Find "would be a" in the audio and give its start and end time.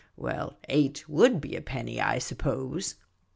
1.07-1.61